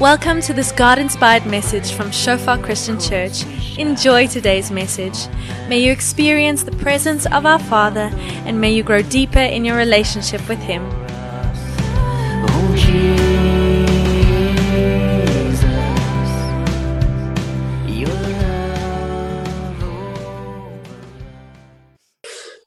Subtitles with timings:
[0.00, 3.44] Welcome to this God inspired message from Shofar Christian Church.
[3.76, 5.28] Enjoy today's message.
[5.68, 8.08] May you experience the presence of our Father
[8.46, 10.88] and may you grow deeper in your relationship with Him.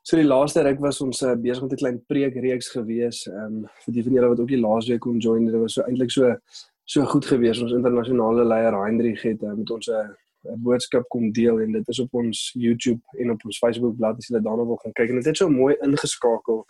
[0.04, 3.26] So die laaste ruk was ons uh, besig met 'n klein preekreeks gewees.
[3.26, 5.73] Ehm um, vir die van julle wat ook die laaste week kon join, dit was
[5.73, 6.30] so eintlik so
[6.84, 7.62] so goed gewees.
[7.62, 11.88] Ons internasionale leier Heinrich het uh, met ons 'n uh, boodskap kom deel en dit
[11.88, 15.09] is op ons YouTube en op ons Facebook bladsy as jy daarna wil gaan kyk
[15.09, 16.66] en dit het so mooi ingeskakel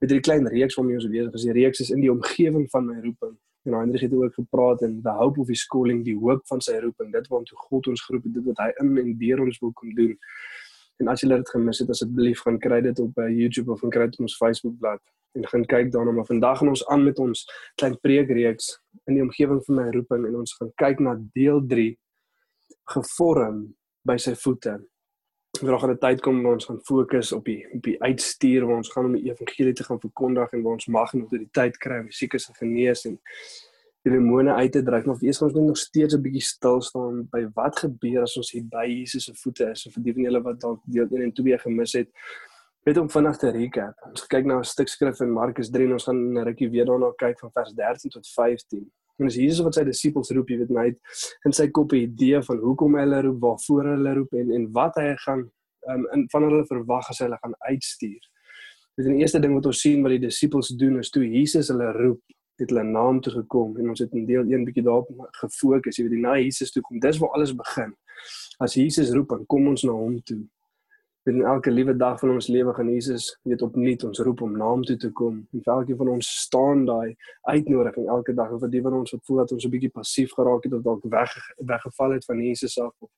[0.00, 1.42] met hierdie klein reeks waarmee ons besig is.
[1.42, 3.36] Die reeks is in die omgewing van my roeping.
[3.68, 6.78] En Heinrich het ook gepraat en the hope of his calling, die hoop van sy
[6.80, 7.12] roeping.
[7.12, 9.92] Dit waartoe God ons geroep het, dit wat hy in en deur ons wil kom
[9.94, 10.16] doen.
[11.00, 13.90] En as jy dit gemis het, asseblief gaan kry dit op uh, YouTube of gaan
[13.94, 17.04] kry dit op ons Facebook bladsy en gaan kyk daarna maar vandag gaan ons aan
[17.04, 17.44] met ons
[17.78, 18.72] klein preekreeks
[19.06, 21.92] in die omgewing van my roeping en ons gaan kyk na deel 3
[22.94, 23.60] gevorm
[24.06, 24.80] by sy voete.
[25.58, 28.76] Vandag gaan 'n tyd kom waar ons gaan fokus op die op die uitstuur waar
[28.76, 31.98] ons gaan om die evangelie te gaan verkondig en waar ons mag en autoriteit kry
[32.00, 33.18] om siekes te genees en
[34.02, 35.04] die demone uit te dryf.
[35.04, 38.52] Maar wees ons net nog steeds 'n bietjie stil staan by wat gebeur as ons
[38.52, 39.86] hier by Jesus se voete is.
[39.86, 42.08] En vir die van julle wat dalk deel 1 en 2 gemis het,
[42.88, 44.06] Net om vinnig te recap.
[44.08, 46.86] Ons kyk na 'n stuk skrif in Markus 3 en ons gaan 'n rukkie weer
[46.86, 48.90] daarna kyk van vers 13 tot 15.
[49.18, 50.96] En dis Jesus wat sy disippels roep, jy weet net
[51.44, 54.72] in sy kop 'n idee van hoekom hy hulle roep, waarvoor hulle roep en en
[54.72, 55.50] wat hy gaan
[55.88, 58.22] um, in van hulle verwag as hy hulle gaan uitstuur.
[58.96, 61.68] Dit is die eerste ding wat ons sien wat die disippels doen is toe Jesus
[61.68, 62.22] hulle roep,
[62.60, 65.10] het hulle naam toe gekom en ons het in deel 1 bietjie daarop
[65.40, 67.00] gefokus, jy weet die na Jesus toe kom.
[67.00, 67.94] Dis waar alles begin.
[68.60, 70.42] As Jesus roep, dan kom ons na hom toe
[71.22, 74.84] in elke liewe dag van ons lewe gaan Jesus weet opnuut ons roep om naam
[74.84, 78.80] toe te kom en elkeen van ons staan daai uitnodiging elke dag en vir die
[78.86, 82.16] van ons wat voel dat ons 'n bietjie passief geraak het of dalk weg weggeval
[82.16, 83.10] het van Jesus af of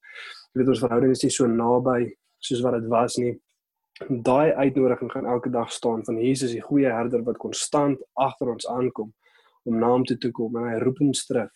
[0.53, 2.01] jy weet ons verhouding is nie so naby
[2.39, 3.41] soos wat dit was nie
[4.09, 8.67] daai uitnodiging gaan elke dag staan van Jesus die goeie herder wat konstant agter ons
[8.67, 9.15] aankom
[9.65, 11.51] om naam toe te kom en hy roep ons terug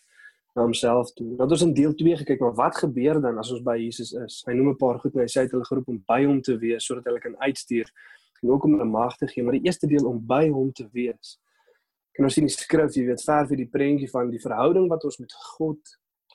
[0.56, 1.27] na homself toe.
[1.37, 4.43] Nou ons in deel 2 gekyk maar wat gebeur dan as ons by Jesus is?
[4.47, 6.41] Hy noem 'n paar goed en hy sê hy het hulle geroep om by hom
[6.41, 7.91] te wees sodat hulle kan uitstuur
[8.43, 10.89] en ook om hulle mag te gee, maar die eerste deel om by hom te
[10.93, 11.39] wees.
[12.17, 15.05] Kan ons sien die skrif, jy weet, ver vir die prentjie van die verhouding wat
[15.05, 15.81] ons met God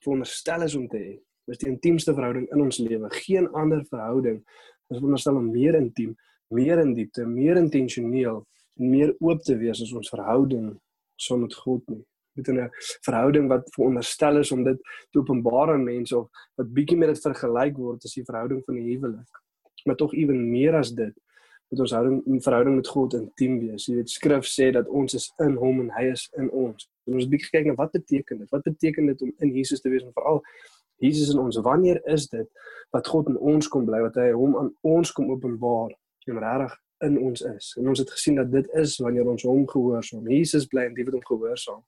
[0.02, 1.20] veronderstel is om te hê.
[1.50, 3.10] Dis die intiemste verhouding in ons lewe.
[3.26, 4.44] Geen ander verhouding
[4.90, 6.16] is veronderstel om meer intiem,
[6.50, 8.46] meer in diepte, meer intentioneel
[8.78, 10.74] en meer oop te wees as ons verhouding
[11.22, 12.70] so met God nie met 'n
[13.02, 17.22] verhouding wat veronderstel is om dit te openbaar aan mense of wat bietjie met dit
[17.22, 19.32] vergelyk word as die verhouding van 'n huwelik.
[19.84, 21.14] Maar tog ewen meer as dit
[21.68, 23.86] met ons houding en verhouding met God intiem wees.
[23.86, 26.90] Jy weet skrif sê dat ons is in hom en hy is in ons.
[27.06, 28.50] En ons bietjie kyk na wat beteken dit?
[28.50, 30.42] Wat beteken dit om in Jesus te wees en veral
[30.96, 31.58] Jesus in ons?
[31.58, 32.48] Wanneer is dit
[32.92, 35.96] wat God in ons kom bly, wat hy hom aan ons kom openbaar
[36.26, 37.76] en regtig in ons is?
[37.80, 40.28] En ons het gesien dat dit is wanneer ons hom gehoorsaam.
[40.30, 41.84] Jesus bly en die wat hom gehoorsaam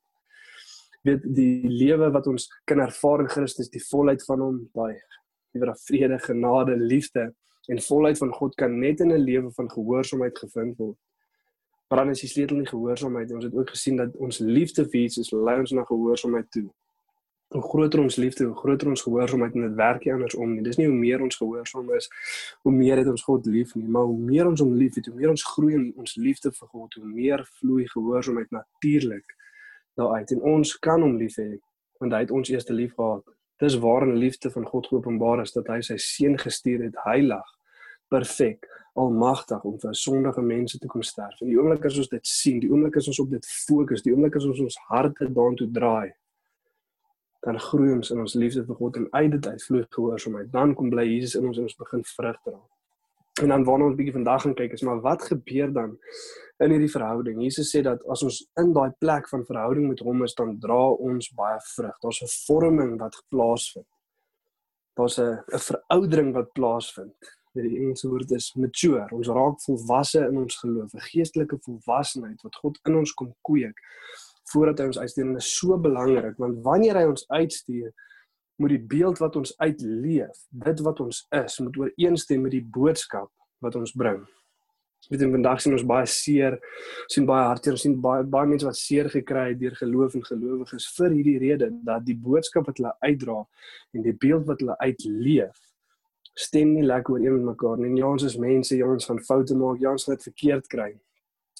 [1.04, 4.96] weet die lewe wat ons kan ervaar in Christus, die volheid van hom, daai
[5.54, 7.28] liewer vrede, genade, liefde
[7.72, 10.98] en volheid van God kan net in 'n lewe van gehoorsaamheid gevind word.
[11.90, 13.36] Maar dan is die sleutel nie gehoorsaamheid nie.
[13.36, 16.70] Ons het ook gesien dat ons liefde vir Jesus lei ons na gehoorsaamheid toe.
[17.54, 20.64] Hoe groter ons liefde, hoe groter ons gehoorsaamheid en dit werk nie andersom nie.
[20.66, 22.10] Dis nie hoe meer ons gehoorsaam is,
[22.66, 25.30] hoe meer het ons God lief nie, maar hoe meer ons hom liefhet, hoe meer
[25.30, 29.38] ons groei in ons liefde vir God, hoe meer vloei gehoorsaamheid natuurlik
[29.94, 31.52] daaruit en ons kan hom lief hê
[32.02, 33.24] want hy het ons eerste lief gehad.
[33.62, 37.46] Dis waarin liefde van God geopenbaar is dat hy sy seun gestuur het heilig,
[38.12, 38.66] perfek,
[39.00, 41.38] almagtig om vir sondige mense te kom sterf.
[41.40, 44.12] En die oomblik as ons dit sien, die oomblik as ons op dit fokus, die
[44.12, 46.12] oomblik as ons ons harte daartoe draai,
[47.44, 50.52] dan groei ons in ons liefde vir God en uit dit uit vloei gehoorsaamheid.
[50.52, 52.60] Dan kom bly Jesus in ons en ons begin vrug dra.
[53.42, 55.98] En dan waarna ons bietjie vandag gaan kyk is maar wat gebeur dan
[56.64, 57.42] in hierdie verhouding?
[57.44, 60.80] Jesus sê dat as ons in daai plek van verhouding met hom is, dan dra
[60.94, 61.98] ons baie vrug.
[62.06, 63.90] Daar's 'n vorming wat plaasvind.
[64.96, 67.16] Daar's 'n 'n veroudering wat plaasvind.
[67.54, 69.08] Die Engelse woord is mature.
[69.12, 73.78] Ons raak volwasse in ons geloof, 'n geestelike volwassenheid wat God in ons kom kweek
[74.52, 75.32] voordat hy ons uitstuur.
[75.34, 77.94] Dit is so belangrik want wanneer hy ons uitstuur,
[78.62, 83.32] moet die beeld wat ons uitleef, dit wat ons is, moet ooreenstem met die boodskap
[83.64, 84.22] wat ons bring.
[85.10, 86.56] Weet jy vandag sien ons baie seer,
[87.12, 90.88] sien baie hartseer, sien baie baie mense wat seer gekry het deur geloof en gelowiges
[90.96, 93.42] vir hierdie rede dat die boodskap wat hulle uitdra
[93.98, 95.60] en die beeld wat hulle uitleef
[96.34, 97.92] stem nie lekker ooreen met mekaar nie.
[98.00, 100.90] Ja, ons is mense, ja, ons gaan foute maak, ja, ons gaan dit verkeerd kry.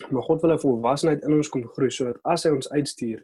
[0.10, 3.24] Maar God wil 'n volwassenheid in ons kom groei sodat as hy ons uitstuur,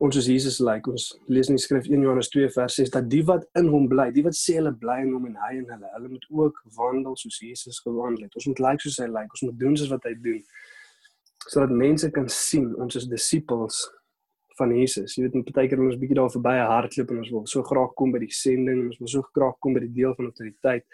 [0.00, 0.86] ons soos Jesus lyk.
[0.86, 3.88] Ons lees in die skrif 1 Johannes 2 vers 6 dat die wat in hom
[3.88, 6.60] bly, die wat sê hulle bly in hom en hy in hulle, hulle moet ook
[6.76, 8.34] wandel soos Jesus gewandel het.
[8.34, 9.30] Ons moet lyk soos hy lyk.
[9.36, 10.42] Ons moet doen soos wat hy doen.
[11.48, 13.84] Sodat mense kan sien ons is disippels
[14.58, 15.16] van Jesus.
[15.16, 17.94] Jy weet net baie keer ons bietjie daar verby hardloop en ons wil so graag
[17.96, 20.84] kom by die sending, ons wil so graag kom by die deel van autoriteit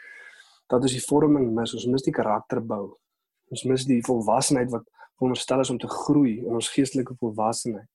[0.67, 2.97] dat ons die vorming mis, ons mis die karakterbou.
[3.53, 7.89] Ons mis die volwassenheid wat veronderstel is om te groei in ons geestelike volwassenheid.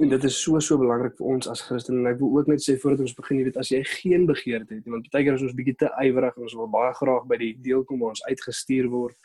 [0.00, 2.62] En dit is so so belangrik vir ons as Christene en ek wil ook net
[2.64, 5.44] sê voordat ons begin, jy weet as jy geen begeerte het, want baie keer is
[5.44, 8.24] ons bietjie te ywerig en ons wil baie graag by die deel kom waar ons
[8.24, 9.18] uitgestuur word.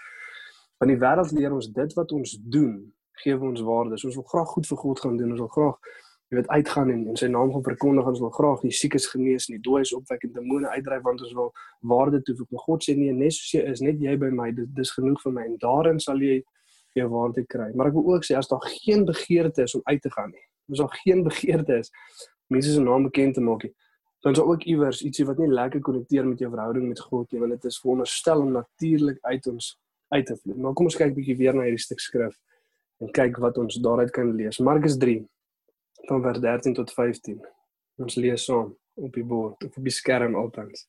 [0.82, 2.76] Want die wêreld leer ons dit wat ons doen
[3.24, 3.98] gee ons waarde.
[3.98, 5.32] So ons wil graag goed vir God gaan doen.
[5.36, 5.94] Ons wil graag
[6.30, 8.08] jy weet uitgaan en in sy naam gaan verkondig.
[8.10, 11.36] Ons wil graag die siekes genees en die dooies opwek en demone uitdryf want ons
[11.38, 11.52] wil
[11.86, 12.50] waarde toevoeg.
[12.50, 15.22] Maar God sê nee, net soos jy is, net jy by my, dit dis genoeg
[15.22, 16.40] vir my en daarin sal jy
[16.98, 17.70] jou waarde kry.
[17.76, 20.46] Maar ek wil ook sê as daar geen begeerte is om uit te gaan nie.
[20.74, 21.94] As daar geen begeerte is
[22.50, 23.74] mense se naam bekend te maak nie.
[24.26, 27.40] Dan is ook iewers ietsie wat nie lekker konnekteer met jou verhouding met God nie,
[27.44, 29.76] want dit is veronderstel om natuurlik uit ons
[30.10, 30.58] uit te vloei.
[30.58, 32.34] Maar kom ons kyk bietjie weer na hierdie stuk skrif
[33.04, 34.58] en kyk wat ons daaruit kan lees.
[34.64, 35.20] Markus 3
[36.08, 37.40] van vers 13 tot 15.
[37.96, 40.88] Ons lees saam op die bord op die skerm altans.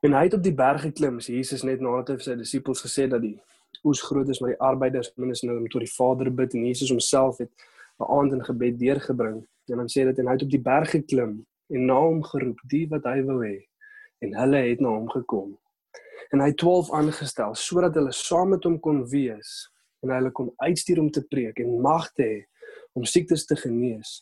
[0.00, 2.80] En hy het op die berg geklim, so Jesus net nadat hy vir sy disippels
[2.84, 3.36] gesê dat die
[3.84, 6.66] oes groot is, maar die arbeiders min is nou om tot die Vader bid en
[6.66, 7.50] Jesus homself het
[8.00, 9.44] 'n aand in gebed deurgebring.
[9.68, 12.60] En dan sê dit en hy het op die berg geklim en na hom geroep
[12.68, 13.58] die wat hy wou hê
[14.18, 15.58] en hulle het na hom gekom.
[16.30, 19.70] En hy 12 aangestel sodat hulle saam met hom kon wees
[20.00, 22.38] en hulle kom uitstuur om te preek en mag te hê
[22.98, 24.20] om siektes te genees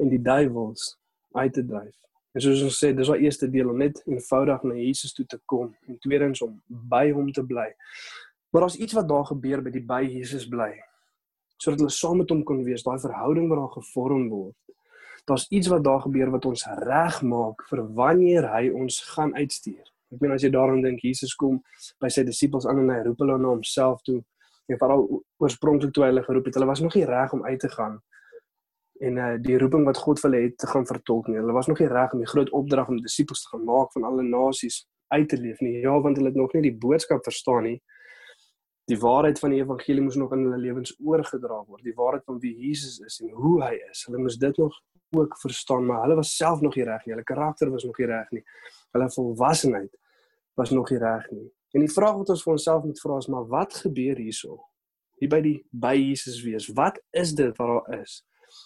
[0.00, 0.94] en die duiwels
[1.36, 1.96] uit te dryf.
[2.34, 5.38] En soos ons sê, dis al eerste deel om net eenvoudig na Jesus toe te
[5.50, 7.66] kom en tweedens om by hom te bly.
[8.50, 10.72] Maar daar's iets wat daar gebeur by die by Jesus bly.
[11.60, 14.56] Sodat hulle saam met hom kon wees, daai verhouding wat daar gevorm word.
[15.28, 19.82] Daar's iets wat daar gebeur wat ons regmaak vir wanneer hy ons gaan uitstuur.
[20.10, 21.60] Ek meen as jy daaraan dink, Jesus kom
[22.02, 24.20] by sy disippels aan en hy roep hulle na homself toe
[24.70, 25.06] en veral
[25.42, 27.98] oorspronklik toe hulle geroep het, hulle was nog nie reg om uit te gaan
[29.00, 31.38] en uh die roeping wat God vir hulle het te gaan vertolk nie.
[31.40, 34.04] Hulle was nog nie reg om die groot opdrag om disippels te gaan maak van
[34.08, 34.82] alle nasies
[35.14, 35.78] uit te leef nie.
[35.80, 37.78] Ja, want hulle het nog nie die boodskap verstaan nie.
[38.90, 41.82] Die waarheid van die evangelie moes nog in hulle lewens oorgedra word.
[41.86, 44.04] Die waarheid van wie Jesus is en hoe hy is.
[44.08, 44.76] Hulle moes dit nog
[45.16, 47.14] ook verstaan, maar hulle was self nog nie reg nie.
[47.14, 48.44] Hulle karakter was nog nie reg nie.
[48.92, 49.96] Hulle volwassenheid
[50.60, 51.48] was nog nie reg nie.
[51.72, 54.58] En die vraag wat ons vir onsself moet vra is maar wat gebeur hierso?
[55.20, 56.66] Hier by die by Jesus wees.
[56.74, 58.22] Wat is dit wat daar is?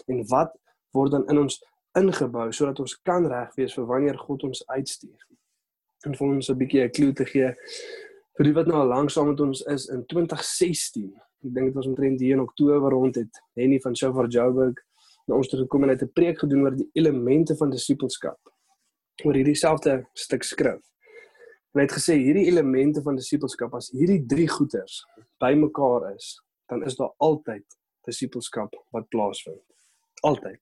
[0.09, 0.55] En wat
[0.97, 1.59] word dan in ons
[1.99, 5.21] ingebou sodat ons kan reg wees vir wanneer God ons uitstuur?
[6.07, 7.55] En vir ons 'n bietjie 'n klou te gee
[8.39, 11.13] vir die wat nou al lank saam met ons is in 2016.
[11.45, 14.81] Ek dink dit was omtrent hier in Oktober rond het Henny van Shofar Joburg
[15.29, 18.39] na ons toe gekom en het 'n preek gedoen oor die elemente van disippelskap.
[19.25, 20.94] Oor hierdie selfde stuk skrif.
[21.75, 25.01] En hy het gesê hierdie elemente van disippelskap as hierdie drie goeters
[25.43, 26.37] bymekaar is,
[26.71, 27.65] dan is daar altyd
[28.07, 29.65] disippelskap wat plaasvind.
[30.23, 30.61] Altyd.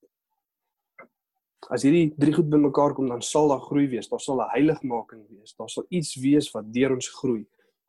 [1.69, 5.27] As hierdie drie goed bymekaar kom, dan sal daar groei wees, daar sal 'n heiligmaking
[5.29, 7.45] wees, daar sal iets wees wat deur ons groei.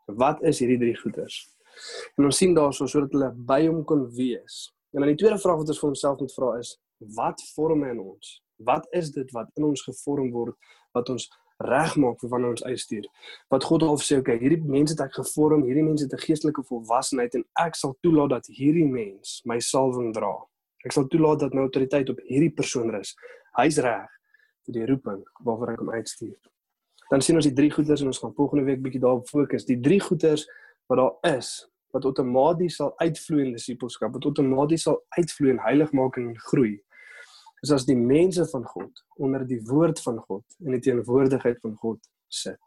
[0.06, 1.48] Wat is hierdie drie goeters?
[2.18, 4.74] En ons sien daarso sodat hulle by hom kon wees.
[4.92, 6.78] En dan die tweede vraag wat ons vir onsself moet vra is,
[7.16, 8.44] wat vorm in ons?
[8.58, 10.56] Wat is dit wat in ons gevorm word
[10.94, 13.06] wat ons regmaak vir wanneer ons uitstuur.
[13.54, 16.64] Wat God al sê, okay, hierdie mense het ek gevorm, hierdie mense het 'n geestelike
[16.64, 20.34] volwassenheid en ek sal toelaat dat hierdie mens my salwing dra.
[20.86, 23.16] Ek sal toelaat dat my autoriteit op hierdie persoon rus.
[23.58, 24.10] Hy's reg
[24.66, 26.40] vir die roeping waarvoor ek hom uitstuur.
[27.10, 29.66] Dan sien ons die drie goeders en ons gaan volgende week bietjie daarop fokus.
[29.66, 30.48] Die drie goeders
[30.88, 36.32] wat daar is wat outomaties sal uitvloei in disippelskap, wat outomaties sal uitvloei in heiligmaking
[36.32, 36.82] en groei
[37.64, 41.76] is as die mense van God onder die woord van God en die teenwoordigheid van
[41.80, 42.60] God sit.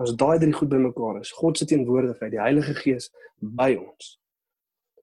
[0.00, 3.08] As daai drie goed bymekaar is, God se teenwoordigheid, die Heilige Gees
[3.40, 4.16] by ons.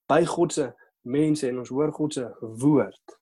[0.09, 0.69] By God se
[1.01, 3.17] mense en ons hoor God se woord,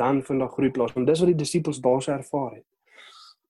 [0.00, 0.94] dan vind daar groei plaas.
[0.96, 2.66] Want dis wat die disippels daar se ervaar het.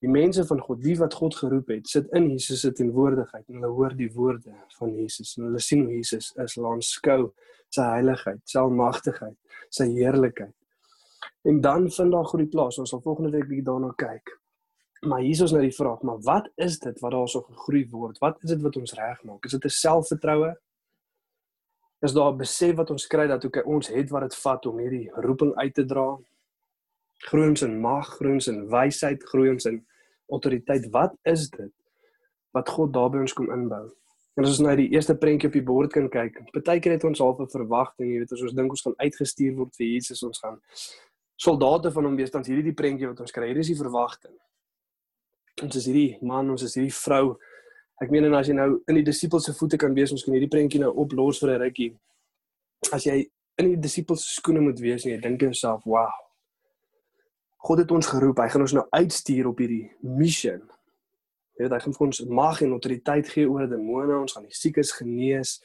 [0.05, 3.61] Die mense van God, die wat God geroep het, sit in Jesus se teenwoordigheid en
[3.61, 7.31] hulle hoor die woorde van Jesus en hulle sien hoe Jesus is, hulle aanskou
[7.75, 9.37] sy heiligheid, sy almagtigheid,
[9.75, 10.55] sy heerlikheid.
[11.43, 12.79] En dan vind daar groei plaas.
[12.79, 14.35] Ons sal volgende week bietjie daarna kyk.
[15.07, 17.85] Maar hier is ons nou die vraag, maar wat is dit wat daar so gegroei
[17.91, 18.19] word?
[18.19, 19.45] Wat is dit wat ons regmaak?
[19.45, 20.57] Is dit 'n selfvertroue?
[22.01, 24.79] Is daar 'n besef wat ons kry dat okay, ons het wat dit vat om
[24.79, 26.19] hierdie roeping uit te dra?
[27.29, 29.87] Groei ons in mag, groei ons in wysheid, groei ons in
[30.29, 30.91] autoriteit.
[30.91, 31.73] Wat is dit
[32.51, 33.91] wat God daarby ons kom inbou?
[34.37, 37.19] En as ons nou die eerste prentjie op die bord kan kyk, partykeer het ons
[37.19, 40.39] half 'n verwagting, jy weet, as ons dink ons gaan uitgestuur word vir Jesus, ons
[40.39, 40.61] gaan
[41.37, 43.51] soldate van hom wees, dan is hierdie die prentjie wat ons kry.
[43.51, 44.35] Hier is die verwagting.
[45.63, 47.37] Ons is hierdie man, ons is hierdie vrou.
[48.03, 50.37] Ek meen en as jy nou in die disippels se voete kan wees, ons kan
[50.37, 51.93] hierdie prentjie nou oplos vir 'n rukkie.
[52.93, 53.25] As jy
[53.59, 56.13] in die disippels se skoene moet wees en jy dink aan jouself, "Wow.
[57.59, 58.39] God het ons geroep.
[58.39, 60.61] Hy gaan ons nou uitstuur op hierdie mission."
[61.57, 64.55] Jy weet hy gaan vir ons mag en autoriteit gee oor demone, ons gaan die
[64.55, 65.63] siekes genees.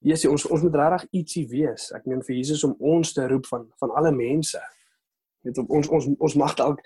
[0.00, 1.92] Jesus, ons ons moet regtig ietsie wees.
[1.92, 4.60] Ek meen vir Jesus om ons te roep van van alle mense.
[5.46, 6.82] Net op ons ons ons mag dalk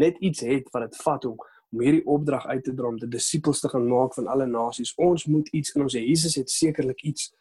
[0.00, 1.38] net iets het wat dit vat om
[1.74, 4.92] om hierdie opdrag uit te dra om die disippels te gaan maak van alle nasies.
[4.94, 6.04] Ons moet iets in ons hê.
[6.06, 7.32] Jesus het sekerlik iets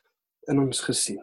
[0.49, 1.21] in ons gesien.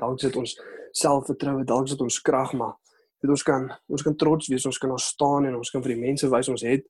[0.00, 0.56] Dalk sit ons
[0.96, 2.74] selfvertroue, dalk sit ons krag maar
[3.22, 5.94] dit ons kan ons kan trots wees, ons kan daar staan en ons kan vir
[5.94, 6.84] die mense wys ons het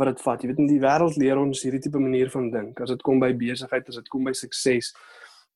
[0.00, 0.42] wat dit vat.
[0.42, 2.80] Jy weet in die wêreld leer ons hierdie tipe manier van dink.
[2.80, 4.92] As dit kom by besigheid, as dit kom by sukses,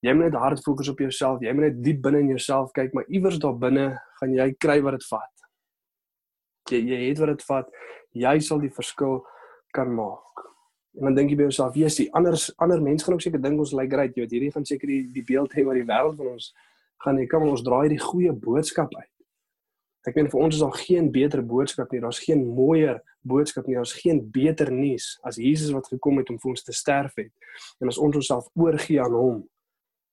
[0.05, 1.41] jy moet net hard fokus op jouself.
[1.45, 3.87] Jy moet net diep binne in jouself kyk, maar iewers daar binne
[4.21, 5.33] gaan jy kry wat dit vat.
[6.71, 7.73] Jy jy het wat dit vat.
[8.17, 9.21] Jy sal die verskil
[9.77, 10.23] kan maak.
[10.97, 13.59] En dan dink jy by jouself, "Jesus, die ander ander mense gaan ook seker dink
[13.59, 15.85] ons lyk like great." Jy weet, hierdie gaan seker die die beeld hê wat die
[15.85, 16.55] wêreld van ons
[17.05, 17.27] gaan hê.
[17.27, 19.11] Kom ons draai die goeie boodskap uit.
[20.07, 22.01] Ek meen vir ons is daar geen beter boodskap nie.
[22.01, 23.75] Daar's geen mooier boodskap nie.
[23.75, 27.33] Daar's geen beter nuus as Jesus wat gekom het om vir ons te sterf het.
[27.81, 29.49] En as ons onsself oorgee aan hom,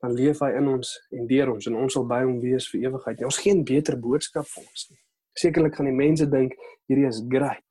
[0.02, 2.90] dan leef hy in ons en deur ons en ons sal by hom wees vir
[2.90, 3.22] ewigheid.
[3.22, 5.03] Daar's geen beter boodskap vir ons nie.
[5.34, 6.56] Sekerlik gaan die mense dink
[6.90, 7.66] hierdie is great.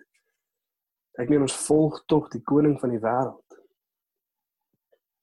[1.21, 3.59] Ek meen ons volg tog die koning van die wêreld.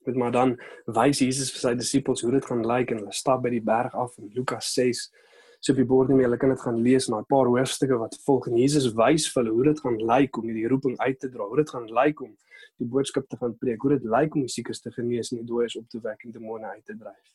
[0.08, 0.53] Met maar dan
[0.88, 3.96] wys Jesus vir sy disippels hoe dit gaan lyk en hulle stap by die berg
[3.98, 5.08] af in Lukas 6.
[5.60, 7.98] So op die bord nie meer, hulle kan dit gaan lees maar 'n paar hoofstukke
[8.00, 11.19] wat volg en Jesus wys vir hulle hoe dit gaan lyk om hierdie roeping uit
[11.19, 11.43] te dra.
[11.43, 12.38] Hoe dit gaan lyk om
[12.77, 13.81] die boodskap te gaan preek.
[13.81, 16.65] Hoe dit lyk om siekes te genees en die dooies op te wek en demone
[16.65, 17.34] uit te dryf.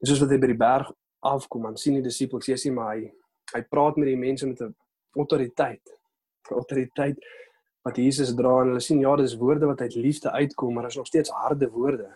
[0.00, 2.96] Dis soos wat hy by die berg afkom, dan sien die disippels, jy sien maar
[2.96, 3.12] hy
[3.54, 4.74] hy praat met die mense met 'n
[5.14, 5.82] autoriteit.
[6.50, 7.18] Autoriteit
[7.82, 10.96] wat Jesus dra en hulle sien ja, dis woorde wat uit liefde uitkom, maar is
[10.96, 12.08] nog steeds harde woorde.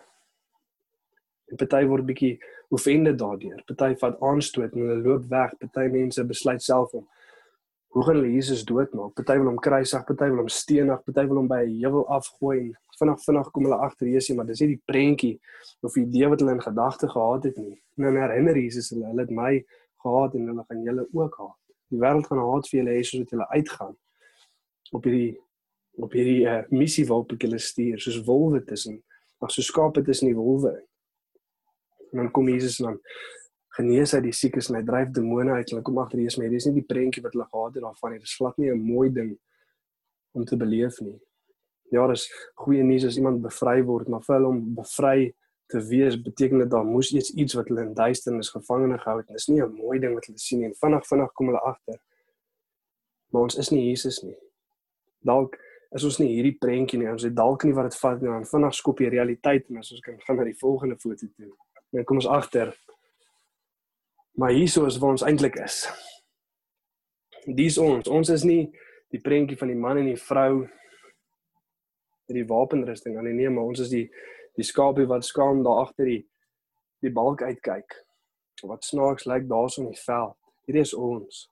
[1.47, 3.63] En party word bietjie offended daardeur.
[3.65, 5.55] Party vat aanstoot en hulle loop weg.
[5.57, 7.07] Party mense besluit self om
[7.91, 9.13] hoe gaan hulle Jesus doodmaak?
[9.13, 12.59] Party wil hom kruisig, party wil hom stenig, party wil hom by 'n heuwel afgooi
[12.59, 15.39] en vinnig vinnig kom hulle agter Jesus, maar dis nie die prentjie
[15.81, 17.81] of die idee wat hulle in gedagte gehad het nie.
[17.97, 19.65] En dan herinner Jesus hulle, hulle het my
[20.03, 21.59] gehaat en hulle gaan julle ook haat.
[21.91, 23.95] Die wêreld gaan haat vir julle hê soos wat julle uitgaan
[24.91, 25.39] op hierdie
[26.01, 29.01] op hierdie uh, missie waarop ek hulle stuur, soos wolwe tussen
[29.41, 30.71] ag so skape tussen die wolwe.
[32.11, 32.99] En dan kom Jesus en dan
[33.77, 35.71] genees hy die siekes en hy dryf demone uit.
[35.71, 38.21] Hulle kom agter Jesus, maar dis nie die prentjie wat hulle gehad het daarvan nie.
[38.21, 39.37] Dit is glad nie 'n mooi ding
[40.33, 41.19] om te beleef nie.
[41.91, 45.33] Ja, dis goeie nuus as iemand bevry word, maar vir hulle om bevry
[45.71, 49.27] te wees beteken dit daar moes iets iets wat hulle in duisternis gevangene gehou het
[49.27, 51.63] en dis nie 'n mooi ding wat hulle sien nie en vinnig vinnig kom hulle
[51.73, 51.99] agter
[53.31, 54.35] maar ons is nie Jesus nie.
[55.23, 55.57] Dalk
[55.95, 58.45] is ons nie hierdie prentjie nie ons het dalk nie wat dit vat nie dan
[58.45, 61.51] vinnig skop die realiteit en as ons kan gaan na die volgende foto toe
[61.91, 62.75] dan kom ons agter
[64.33, 65.89] maar hieso is waar ons eintlik is.
[67.45, 68.07] Dis ons.
[68.07, 68.71] Ons is nie
[69.11, 73.81] die prentjie van die man en die vrou met die wapenrusting aan nee maar ons
[73.83, 74.05] is die
[74.57, 76.21] die skapie wat skaam daar agter die
[77.01, 77.95] die balk uitkyk.
[78.61, 80.35] Wat snaaks lyk daarson in die veld.
[80.67, 81.47] Hierdie is ons.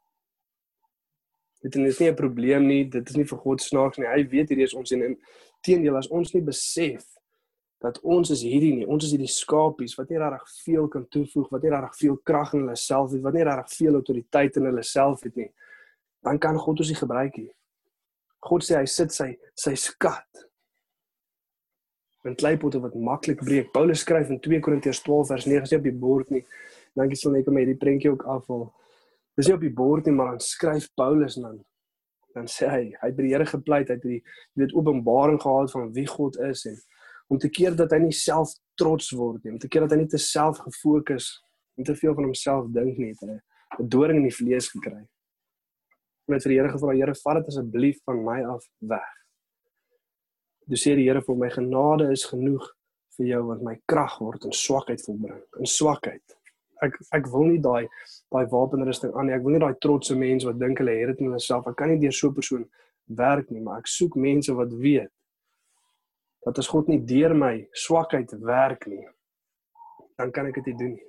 [1.63, 4.07] Dit is nie 'n probleem nie, dit is nie vir God snaaks nie.
[4.07, 5.17] Hy weet hierdie is ons en
[5.61, 7.05] teendeel as ons nie besef
[7.79, 11.49] dat ons is hierdie nie, ons is hierdie skapies wat nie regtig veel kan toevoeg,
[11.49, 14.65] wat nie regtig veel krag in hulle self het, wat nie regtig veel autoriteit in
[14.65, 15.47] hulle self het nie,
[16.21, 17.51] dan kan God ons nie gebruik nie.
[18.39, 20.48] God sê hy sit sy sy skat
[22.27, 23.71] in kleipotte wat maklik breek.
[23.71, 26.43] Paulus skryf in 2 Korintiërs 12 vers 9 sê op die bord nie.
[26.97, 28.67] Dankie sal net om hierdie prentjie ook afval.
[29.39, 31.61] Dis nie op die bord nie, maar dan skryf Paulus dan
[32.35, 35.39] dan sê hy, hy het by die Here gepleit, hy het die jy weet openbaring
[35.41, 36.75] gehad van wie God is en
[37.33, 40.03] om te keer dat hy nie self trots word nie, om te keer dat hy
[40.03, 41.31] nie te self gefokus
[41.77, 43.41] en te veel van homself dink nie, het
[43.79, 45.05] 'n doring in die vlees gekry.
[46.27, 49.18] Hy het vir die Here gevra, Here, vat dit asseblief van my af weg.
[50.69, 52.65] Dis sê die Here vir my genade is genoeg
[53.17, 55.41] vir jou want my krag word in swakheid volbring.
[55.57, 56.35] In swakheid.
[56.85, 57.87] Ek ek wil nie daai
[58.29, 59.35] daai wapenrusting aan nie.
[59.35, 61.67] Ek wil nie daai trotse mense wat dink hulle het dit in hulle self.
[61.67, 62.67] Ek kan nie deur so 'n persoon
[63.17, 65.09] werk nie, maar ek soek mense wat weet
[66.45, 69.05] dat as God nie deur my swakheid werk nie,
[70.17, 71.07] dan kan ek dit nie doen nie.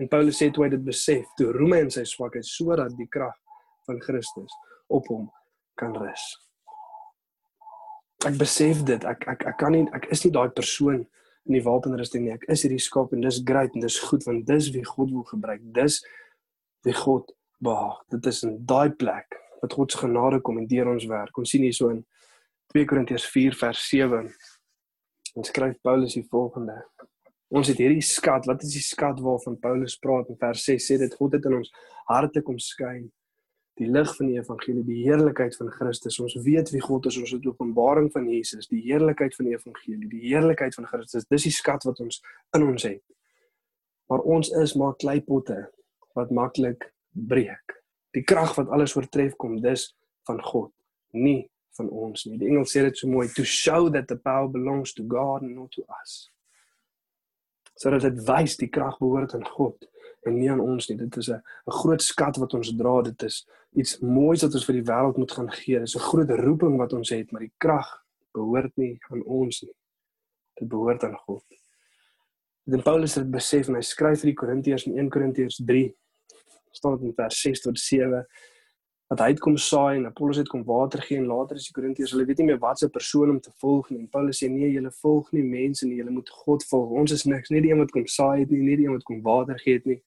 [0.00, 3.08] En Paulus sê toe hy dit besef, toe roem hy in sy swakheid sodat die
[3.08, 3.34] krag
[3.86, 4.52] van Christus
[4.88, 5.30] op hom
[5.74, 6.47] kan rus
[8.26, 9.04] ek besef dit.
[9.04, 11.04] Ek ek ek kan nie ek is nie daai persoon
[11.46, 12.34] in die wapenrusting nie.
[12.34, 15.26] Ek is hierdie skaap en dis great en dis goed want dis wie God wil
[15.28, 15.62] gebruik.
[15.74, 16.02] Dis
[16.86, 20.92] wie God Bah, dit is in daai plek wat God se genade kom en deur
[20.92, 21.38] ons werk.
[21.42, 22.04] Ons sien hierso in
[22.70, 24.28] 2 Korintiërs 4 vers 7.
[25.34, 26.76] En skryf Paulus die volgende:
[27.50, 30.30] Ons het hierdie skat, wat is die skat waarvan Paulus praat?
[30.30, 31.72] In vers 6 sê dit God het in ons
[32.06, 33.08] harte kom skyn
[33.78, 36.18] die lig van die evangelie, die heerlikheid van Christus.
[36.22, 40.08] Ons weet wie God is, ons het openbaring van Jesus, die heerlikheid van die evangelie,
[40.10, 41.28] die heerlikheid van Christus.
[41.30, 42.20] Dis die skat wat ons
[42.56, 43.04] in ons het.
[44.10, 45.60] Maar ons is maar kleipotte
[46.18, 47.76] wat maklik breek.
[48.16, 49.92] Die krag wat alles oortref kom dis
[50.26, 50.72] van God,
[51.14, 51.46] nie
[51.78, 52.38] van ons nie.
[52.40, 55.54] Die engel sê dit so mooi, to show that the power belongs to God and
[55.54, 56.24] not to us.
[57.78, 59.86] Sodat dit wys die krag behoort aan God
[60.28, 60.96] en nie aan ons nie.
[60.96, 63.02] Dit is 'n groot skat wat ons dra.
[63.02, 65.78] Dit is iets moois wat ons vir die wêreld moet gaan gee.
[65.78, 69.62] Dit is 'n groot roeping wat ons het, maar die krag behoort nie aan ons
[69.62, 69.74] nie.
[70.54, 71.44] Dit behoort aan God.
[72.64, 75.96] Dan Paulus het besef en hy skryf vir die Korintiërs in 1 Korintiërs 3
[76.70, 78.26] staan in vers 6 tot 7
[79.08, 81.74] dat hy het kom saai en Apollos het kom water gee en later is die
[81.76, 84.02] Korintiërs hulle weet nie meer wat se persoon om te volg nie.
[84.02, 86.92] En Paulus sê nee, julle volg nie mense nie, julle moet God volg.
[87.02, 89.06] Ons is niks, nie die een wat kom saai het nie, nie die een wat
[89.08, 90.02] kom water gee het nie.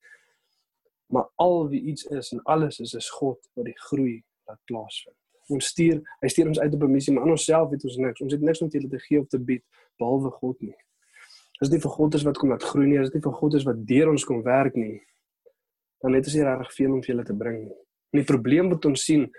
[1.12, 5.18] Maar al wie iets is en alles is is God wat die groei laat plaasvind.
[5.52, 8.22] Ons stuur, hy stuur ons uit op 'n missie, maar aan onsself het ons niks.
[8.22, 9.64] Ons het niks om te julle te gee of te bied
[9.98, 10.78] behalwe God nie.
[11.60, 13.40] As dit nie vir God is wat kom laat groei nie, as dit nie vir
[13.40, 15.02] God is wat deur ons kom werk nie,
[16.02, 17.78] dan het ons nie regtig veel om vir julle te bring nie.
[18.12, 19.30] En die probleem wat ons sien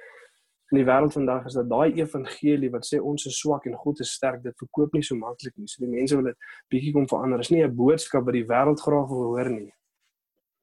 [0.72, 4.00] in die wêreld vandag is dat daai evangelie wat sê ons is swak en God
[4.00, 5.68] is sterk, dit verkoop nie so maklik nie.
[5.68, 7.42] So die mense wil dit bietjie kom verander.
[7.42, 9.72] Dit is nie 'n boodskap wat die wêreld graag wil hoor nie.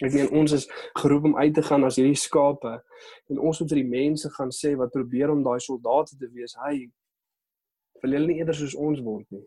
[0.02, 2.82] Ek meen ons is geroep om uit te gaan as hierdie skape
[3.30, 6.56] en ons moet vir die mense gaan sê wat probeer om daai soldate te wees.
[6.56, 6.90] Hy
[8.02, 9.44] wil hulle nie eerder soos ons word nie.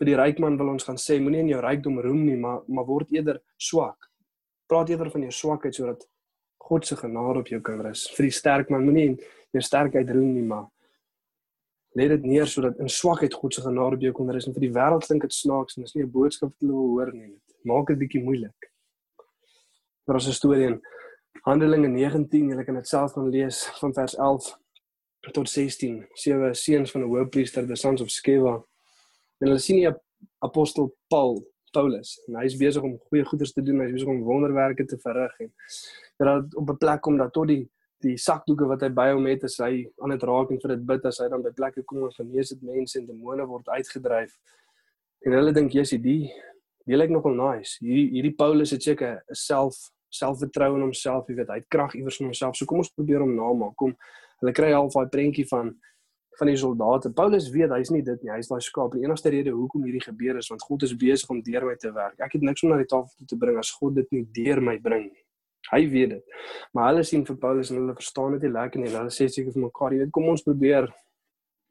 [0.00, 2.64] Vir die ryk man wil ons gaan sê moenie in jou rykdom roem nie, maar
[2.68, 4.08] maar word eerder swak.
[4.66, 6.08] Praat eerder van jou swakheid sodat
[6.68, 8.06] God se genade op jou kan rus.
[8.16, 9.16] Vir die sterk man moenie
[9.52, 10.68] jou sterkheid roem nie, maar
[11.98, 14.46] lê dit neer sodat in swakheid God se genade op jou kan rus.
[14.48, 16.90] En vir die wêreld klink dit snaaks en is nie 'n boodskap wat hulle wil
[16.94, 17.34] hoor nie.
[17.64, 18.70] Maak dit bietjie moeilik.
[20.06, 20.80] Maar as 'n storie in
[21.44, 24.58] Handelinge 19, jy kan dit self gaan lees van vers 11
[25.32, 26.06] tot 16.
[26.14, 28.64] Sewe seuns van 'n hoëpriester, the sons of Sceva.
[29.40, 29.90] En hulle sien die
[30.38, 34.12] apostel Paul Paulus en hy is besig om goeie goeders te doen, hy is besig
[34.12, 35.50] om wonderwerke te verrig en
[36.28, 37.70] dat op 'n plek kom dat tot die
[38.02, 40.86] die sakdoeke wat hy by hom het as hy aan dit raak en vir dit
[40.86, 44.32] bid as hy dan by plekke kom en genees dit mense en demone word uitgedryf.
[45.26, 46.00] En hulle dink jy's die
[46.82, 47.78] die lyk nogal nice.
[47.78, 49.76] Hierdie hierdie Paulus het seker 'n self
[50.12, 52.56] selfvertroue in homself, jy weet, hy het krag iewers in homself.
[52.56, 53.76] So kom ons probeer hom namaak.
[53.76, 53.94] Kom
[54.40, 55.74] hulle kry half daai prentjie van
[56.38, 57.10] van die soldate.
[57.12, 58.30] Paulus weet hy's nie dit nie.
[58.32, 58.94] Hy's daai skaap.
[58.96, 61.92] Die enigste rede hoekom hierdie gebeur is want God is besig om deur my te
[61.92, 62.16] werk.
[62.24, 64.62] Ek het niks om na die tafel toe te bring as God dit nie deur
[64.64, 65.24] my bring nie.
[65.70, 66.24] Hy weet dit.
[66.74, 68.90] Maar hulle sien vir Paulus en hulle verstaan dit nie lekker nie.
[68.90, 70.88] Hulle sê seker vir mekaar, jy weet, kom ons probeer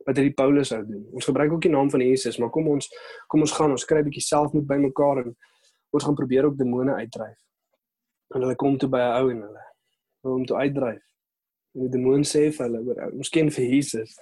[0.05, 1.03] wat hierdie Paulus sou doen.
[1.13, 2.89] Ons gebruik ook die naam van Jesus, maar kom ons
[3.29, 5.35] kom ons gaan, ons kry 'n bietjie selfmoed by mekaar en
[5.93, 7.37] ons gaan probeer ook demone uitdryf.
[8.33, 9.65] En hulle kom toe by 'n ou en hulle
[10.23, 11.03] wil hom toe uitdryf.
[11.75, 14.17] En die demoon sê vir hulle, oor, ons ken vir Jesus.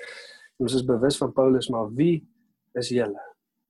[0.60, 2.28] Ons is bewus van Paulus, maar wie
[2.76, 3.22] is julle?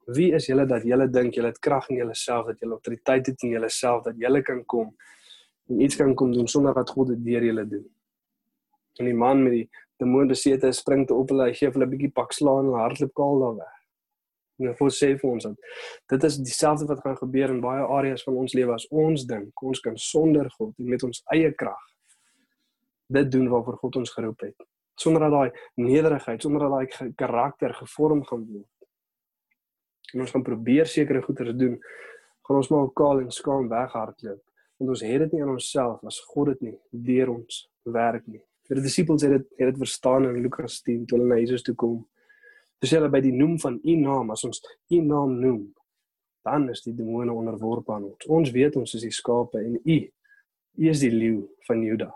[0.07, 3.43] Wie is julle dat julle dink julle het krag in julleself, dat julle autoriteit het
[3.43, 4.95] in julleself, dat julle kan kom
[5.69, 7.87] en iets kan kom doen sonder dat God dit deur julle doen?
[8.99, 9.67] En die man met die
[9.99, 13.13] demoon besete spring te op hulle, hy gee hulle 'n bietjie pak slaan en hardloop
[13.13, 13.75] kaal daar weg.
[14.59, 15.55] En God sê vir ons dat
[16.09, 19.63] dit is dieselfde wat gaan gebeur in baie areas van ons lewe as ons dink
[19.63, 21.85] ons kan sonder God en met ons eie krag
[23.09, 24.67] dit doen waarvoor God ons geroep het.
[24.99, 28.75] Sonder dat daai nederigheid, sonder dat daai karakter gevorm gaan word.
[30.13, 31.79] En ons gaan probeer sekere goeders doen,
[32.45, 34.43] gaan ons maar kaal en skaam weghardloop.
[34.79, 38.41] Want ons het dit nie in onsself as God dit nie deur ons werk nie.
[38.69, 41.75] Die disippels het dit het dit verstaan in Lukas 10 toe hulle na Jesus toe
[41.75, 42.03] kom.
[42.79, 44.61] Dis hulle by die noem van u naam, as ons
[44.93, 45.65] u naam noem,
[46.47, 48.29] dan is die demone onderworpe aan ons.
[48.31, 49.99] Ons weet ons is die skape en u
[50.79, 52.07] u is die leeu van Juda.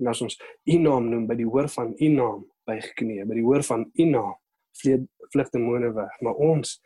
[0.00, 3.46] En as ons u naam noem by die hoor van u naam bygeknie, by die
[3.46, 4.34] hoor van u naam
[4.80, 6.78] vlieg vlug demone weg, maar ons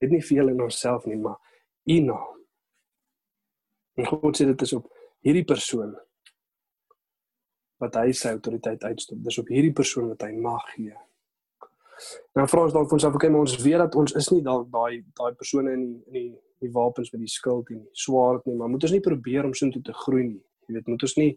[0.00, 1.36] het nie veel in onsself nie, maar
[1.84, 2.39] u naam.
[3.98, 4.88] En God sê dit is op
[5.26, 5.94] hierdie persoon
[7.80, 9.22] wat hy sy autoriteit uitstop.
[9.24, 10.94] Dis op hierdie persoon wat hy mag gee.
[12.36, 14.40] Nou vra ons dalk vir ons af, okay, maar ons weet dat ons is nie
[14.44, 18.44] dalk daai daai persone in in die die wapens met die skild en die swaard
[18.44, 20.42] nie, maar moet ons nie probeer om so intoe te groei nie.
[20.68, 21.30] Jy weet, moet ons nie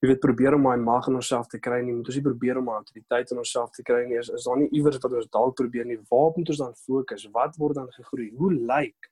[0.00, 1.92] jy weet probeer om daai mag in onsself te kry nie.
[1.92, 4.16] Moet ons nie probeer om autoriteit in onsself te kry nie.
[4.20, 5.98] Is, is daar nie iewers wat ons dalk probeer nie?
[6.08, 7.26] Waar moet ons dan fokus?
[7.34, 8.30] Wat word dan gegroei?
[8.38, 9.10] Hoe lyk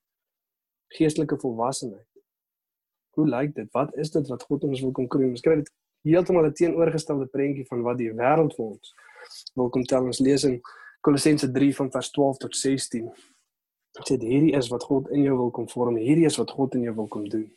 [0.97, 2.08] geestelike volwassenheid?
[3.19, 3.67] Hoe lyk dit?
[3.75, 5.33] Wat is dit wat God ons wil kom kroon?
[5.35, 5.71] Ons kry dit
[6.07, 8.95] heeltemal 'n teenoorgestelde prentjie van wat die wêreld vir ons
[9.55, 10.05] wil kom tel.
[10.05, 10.61] Ons lees in
[11.01, 13.11] Kolossense 3 van vers 12 tot 16.
[13.99, 15.97] Dit sê hierdie is wat God in jou wil kom vorm.
[15.97, 17.51] Hierdie is wat God in jou wil kom doen.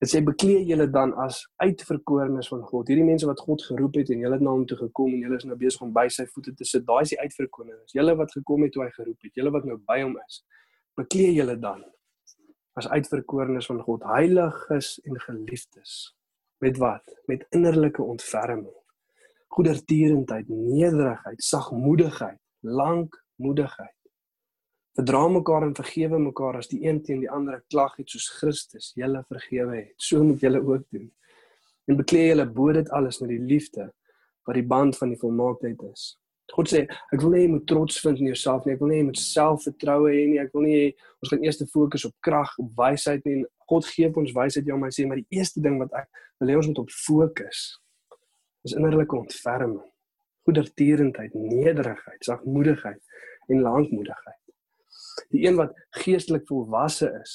[0.00, 2.88] Dit sê bekleë julle dan as uitverkorenes van God.
[2.88, 5.36] Hierdie mense wat God geroep het en julle het na hom toe gekom en julle
[5.36, 6.86] is nou besig om by sy voete te sit.
[6.86, 7.92] Daai is die uitverkorenes.
[7.92, 9.34] Julle wat gekom het toe hy geroep het.
[9.34, 10.44] Julle wat nou by hom is.
[10.96, 11.84] Bekleë julle dan
[12.78, 16.16] as uitverkorenes van God, heiliges en geliefdes.
[16.62, 17.16] Met wat?
[17.26, 18.76] Met innerlike ontferming,
[19.52, 23.96] goedertierendheid, nederigheid, sagmoedigheid, lankmoedigheid.
[24.92, 28.90] Verdra mekaar en vergewe mekaar as die een teen die ander klag het soos Christus
[28.96, 29.94] julle vergewe het.
[29.96, 31.08] So moet julle ook doen.
[31.88, 33.88] En bekleë julle bo dit alles met die liefde
[34.44, 36.04] wat die band van die volmaaktheid is.
[36.52, 36.82] God sê,
[37.14, 38.74] ek wil nie jy moet trots vind in jouself nie.
[38.74, 40.40] Ek wil nie jy moet selfvertroue hê nie.
[40.42, 40.80] Ek wil nie
[41.22, 43.44] ons gaan eers fokus op krag, op wysheid nie.
[43.70, 46.10] God gee ons wysheid, ja, maar hy sê maar die eerste ding wat ek
[46.42, 47.62] wil hê ons moet op fokus
[48.62, 49.80] is innerlike ontferming,
[50.46, 53.00] goedertierendheid, nederigheid, sagmoedigheid
[53.50, 54.38] en lankmoedigheid.
[55.34, 57.34] Die een wat geestelik volwasse is,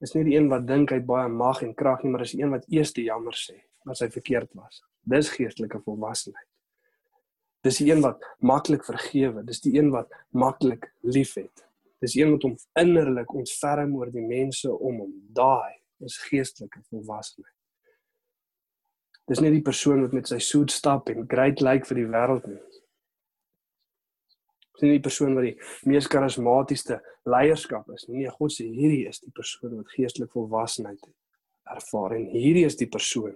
[0.00, 2.42] is nie die een wat dink hy baie mag en krag nie, maar is die
[2.44, 4.82] een wat eers te jammer sê as hy verkeerd was.
[5.08, 6.47] Dis geestelike volwassenheid.
[7.66, 11.64] Dis die een wat maklik vergewe, dis die een wat maklik liefhet.
[11.98, 15.14] Dis een wat hom innerlik ontferm oor die mense om hom.
[15.34, 15.74] Daai
[16.06, 17.54] is geestelike volwassenheid.
[19.28, 22.08] Dis nie die persoon wat met sy soet stap en great lyk like vir die
[22.08, 22.60] wêreld nie.
[24.78, 28.22] Dis nie die persoon wat die mees karismatiese leierskap is nie.
[28.22, 31.02] Nee, God sê hierdie is die persoon wat geestelik volwassenheid
[31.68, 33.34] ervaar en hierdie is die persoon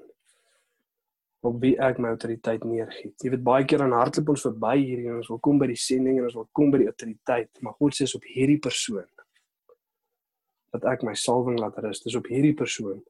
[1.43, 3.11] op wie ek my autoriteit neergee.
[3.19, 5.79] Jy weet baie keer dan hardloop ons verby hierdie en ons wil kom by die
[5.81, 9.09] sending en ons wil kom by die autoriteit, maar God sê is op hierdie persoon
[10.73, 12.01] dat ek my salwing laat rus.
[12.01, 13.03] Dis op hierdie persoon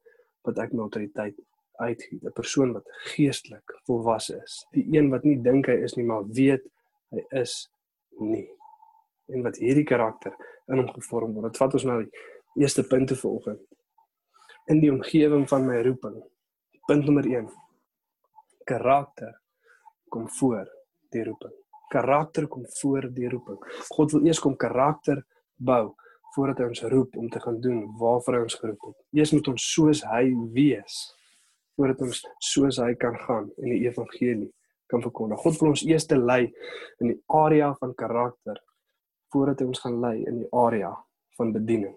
[0.43, 1.37] wat ek my autoriteit
[1.79, 2.19] uitgee.
[2.19, 4.65] 'n Persoon wat geestelik volwasse is.
[4.73, 6.65] Die een wat nie dink hy is nie, maar weet
[7.13, 7.69] hy is
[8.19, 8.49] nie.
[9.29, 10.33] En wat hierdie karakter
[10.67, 11.53] in hom gevorm word.
[11.53, 12.11] Dit vat ons na die
[12.61, 13.61] eerste punte vanoggend.
[14.67, 16.23] In die omgewing van my roeping.
[16.87, 17.47] Punt nommer 1
[18.63, 19.35] karakter
[20.09, 20.67] kom voor
[21.13, 21.53] die roeping.
[21.93, 23.59] Karakter kom voor die roeping.
[23.89, 25.23] God wil eers kom karakter
[25.55, 25.93] bou
[26.33, 28.97] voordat hy ons roep om te gaan doen waarvoor hy ons geroep het.
[29.13, 31.01] Eers moet ons soos hy wees
[31.77, 34.51] voordat ons soos hy kan gaan in die evangelie
[34.89, 35.41] kan verkondig.
[35.41, 36.43] God wil ons eers te lei
[37.01, 38.61] in die area van karakter
[39.33, 40.91] voordat hy ons gaan lei in die area
[41.37, 41.95] van bediening.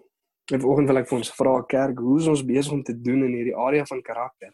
[0.53, 3.25] En vanoggend wil ek vir ons vra kerk, hoe is ons besig om te doen
[3.27, 4.53] in hierdie area van karakter?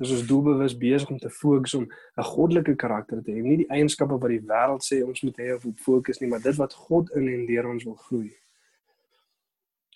[0.00, 3.68] Dis ons doelbewus besig om te fokus om 'n goddelike karakter te hê, nie die
[3.68, 6.72] eienskappe wat die wêreld sê ons moet hê of op fokus nie, maar dit wat
[6.74, 8.32] God in en deur ons wil groei.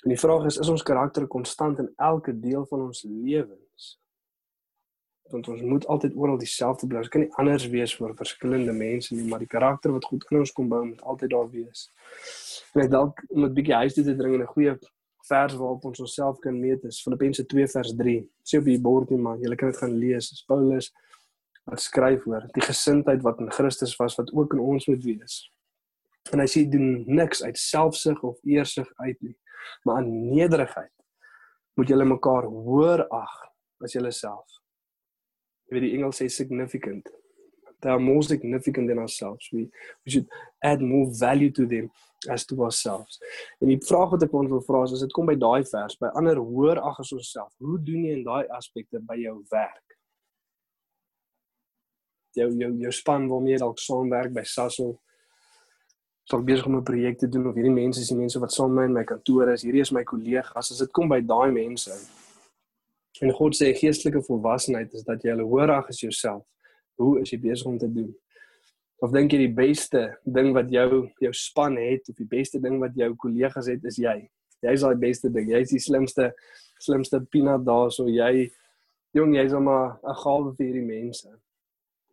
[0.05, 3.99] En die vraag is, is ons karakter konstant in elke deel van ons lewens?
[5.33, 6.99] Want ons moet altyd oral dieselfde bly.
[6.99, 10.39] Ons kan nie anders wees vir verskillende mense nie, maar die karakter wat God in
[10.39, 11.87] ons kom bou moet altyd daar wees.
[12.75, 14.77] En ek dalk om 'n bietjie huis toe te dring en 'n goeie
[15.29, 18.17] vers waarop ons onsself kan meet is Filippense 2 vers 3.
[18.45, 20.31] Sê op die bord nie maar jy kan dit gaan lees.
[20.33, 20.91] Dis Paulus
[21.65, 25.39] wat skryf oor die gesindheid wat in Christus was wat ook in ons moet wees.
[26.33, 29.35] En hy sê doen niks uit selfsug of eersug uit nie,
[29.85, 30.93] maar aan nederigheid
[31.77, 33.35] moet julle mekaar hoër ag
[33.85, 34.61] as julleself.
[35.69, 37.09] Jy weet die Engels sê significant.
[37.85, 39.49] They are more significant than ourselves.
[39.53, 39.69] We
[40.05, 40.29] we should
[40.63, 41.91] add more value to them
[42.29, 43.21] as to ourselves.
[43.61, 46.09] En die vraag wat ek wil vra is as dit kom by daai vers, by
[46.17, 47.53] ander hoër ag as onsself.
[47.61, 49.99] Hoe doen jy in daai aspekte by jou werk?
[52.41, 54.97] Jou jou jou span waarmee jy dalk saamwerk by Sasol.
[56.25, 58.53] So ek besig om 'n projek te doen of hierdie mense is die mense wat
[58.53, 59.63] saam met my in my kantoor is.
[59.63, 60.73] Hierdie is my kollegas.
[60.73, 61.93] As dit kom by daai mense.
[63.21, 66.49] En God sê geestelike volwassenheid is dat jy hulle hoër ag as jouself.
[67.01, 68.11] Hoe is jy besig om te doen?
[69.03, 72.79] Of dink jy die beste ding wat jou jou span het of die beste ding
[72.83, 74.17] wat jou kollegas het is jy?
[74.65, 75.51] Jy's daai beste ding.
[75.53, 76.33] Jy's die slimste
[76.81, 78.49] slimste peanut daar so jy
[79.17, 81.29] jong jy's maar 'n gawe vir hierdie mense.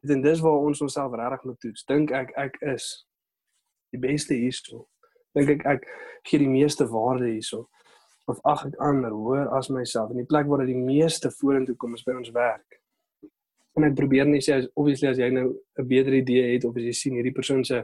[0.10, 1.86] En dis waar ons onsself regtig moet toets.
[1.86, 3.06] Dink ek ek is
[3.92, 4.88] die beste hierso.
[5.36, 5.88] Dink ek ek
[6.24, 7.70] gee die meeste waarde hierso
[8.26, 11.76] of ag ek ander hoor as myself in die plek waar dit die meeste vorentoe
[11.76, 12.81] kom is by ons werk
[13.78, 15.48] en ek probeer net sê as obviously as jy nou
[15.80, 17.84] 'n beter idee het of as jy sien hierdie persoon se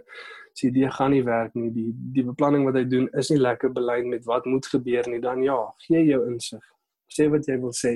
[0.54, 3.70] se idee gaan nie werk nie die die beplanning wat hy doen is nie lekker
[3.70, 6.64] belyn met wat moet gebeur nie dan ja gee jou insig.
[7.08, 7.94] Sê wat jy wil sê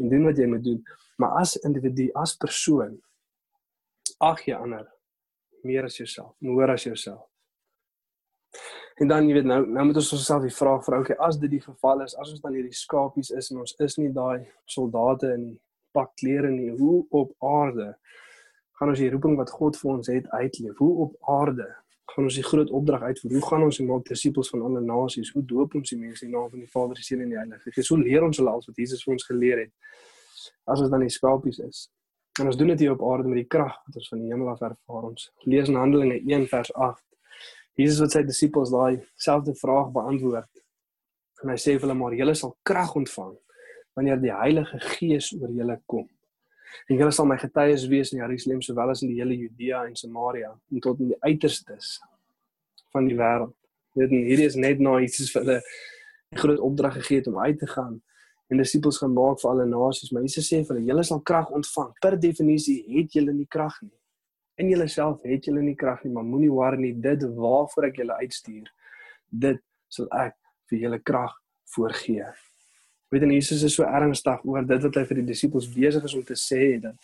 [0.00, 0.82] en doen wat jy moet doen.
[1.18, 2.98] Maar as individu as persoon
[4.20, 4.86] ag jy ander
[5.62, 7.22] meer as jouself meer as jouself.
[8.98, 11.50] En dan jy weet nou nou moet ons onsself die vraag vra, okay, as dit
[11.50, 15.30] die geval is, as ons dan hierdie skapies is en ons is nie daai soldate
[15.36, 15.58] in die
[15.98, 17.92] pak klere nie, hoe op aarde
[18.78, 20.78] gaan ons die roeping wat God vir ons het uitleef?
[20.78, 21.66] Hoe op aarde
[22.12, 23.34] gaan ons die groot opdrag uitvoer?
[23.34, 25.32] Hoe gaan ons maak disippels van alle nasies?
[25.34, 27.40] Hoe doop ons die mense in die naam van die Vader, die Seun en die
[27.40, 27.90] Heilige Gees?
[27.90, 29.72] Hoe leer ons hulle alles wat Jesus vir ons geleer het?
[30.70, 31.88] As ons dan die skapies is.
[32.38, 34.52] En ons doen dit hier op aarde met die krag wat ons van die hemel
[34.52, 35.10] af ervaar.
[35.10, 37.02] Ons lees in Handelinge 1 vers 8.
[37.78, 40.62] Jesus wat sy disippels daai selfde vraag beantwoord.
[41.42, 43.34] En hy sê vir hulle maar julle sal krag ontvang
[43.98, 46.06] wanneer die Heilige Gees oor julle kom.
[46.86, 49.96] En julle sal my getuies wees in Jerusalem sowel as in die hele Judea en
[49.98, 51.96] Samaria en tot in die uiterstes
[52.94, 53.54] van die wêreld.
[53.98, 57.58] Dit hierdie is net nou iets vir hulle 'n groot opdrag gegee het om uit
[57.58, 58.00] te gaan
[58.48, 60.12] en disippels gaan maak vir alle nasies.
[60.12, 61.92] Maar Jesus sê vir hulle, julle sal krag ontvang.
[62.00, 63.98] Per definisie het julle nie krag nie.
[64.56, 68.14] In julleself het julle nie krag nie, maar moenie worry nie, dit waarvoor ek julle
[68.22, 68.66] uitstuur,
[69.30, 70.36] dit sal ek
[70.70, 71.34] vir julle krag
[71.74, 72.26] voorgee.
[73.08, 76.14] Weet en Jesus is so ernstig oor dit wat hy vir die disippels besig is
[76.16, 76.96] om te sê dat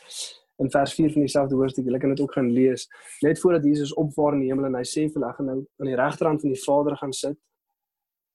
[0.63, 2.85] in vers 4 van dieselfde hoofstuk, julle kan dit ook gaan lees,
[3.25, 5.91] net voordat Jesus opvaar in die hemel en hy sê vir hulle gaan nou aan
[5.91, 7.39] die regterhand van die Vader gaan sit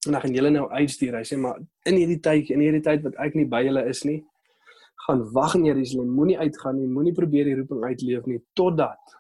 [0.08, 1.19] en dan gaan julle nou uitstuur.
[1.19, 4.03] Hy sê maar in hierdie tyd, in hierdie tyd wat ek nie by julle is
[4.08, 4.17] nie,
[5.05, 9.17] gaan wag in Jerusalem, moenie uitgaan nie, moenie probeer die roeping uitleef nie totdat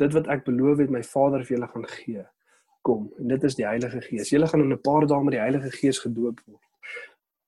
[0.00, 2.24] dit wat ek beloof het my Vader vir julle gaan gee
[2.84, 3.08] kom.
[3.18, 4.30] En dit is die Heilige Gees.
[4.30, 6.63] Julle gaan in 'n paar dae met die Heilige Gees gedoop word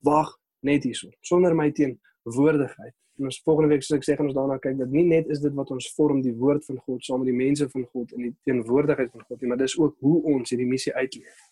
[0.09, 0.31] wag
[0.67, 2.95] net hierso sonder my teenwoordigheid.
[3.17, 5.41] En ons volgende week soos ek sê gaan ons daarna kyk dat nie net is
[5.41, 8.27] dit wat ons vorm die woord van God saam met die mense van God in
[8.29, 11.45] die teenwoordigheid van God nie, maar dis ook hoe ons hierdie missie uitleef.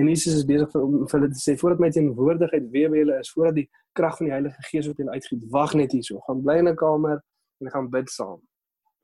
[0.00, 3.18] En Jesus is besig om vir hulle te sê voordat my teenwoordigheid weer by julle
[3.20, 3.66] is, voordat die
[3.98, 6.22] krag van die Heilige Gees op julle uitgiet, wag net hierso.
[6.26, 7.20] Gaan bly in 'n kamer
[7.60, 8.40] en gaan bid saam.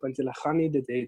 [0.00, 1.00] Want julle gaan nie dit hê